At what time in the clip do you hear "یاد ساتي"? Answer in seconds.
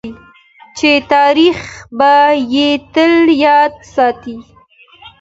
3.45-4.37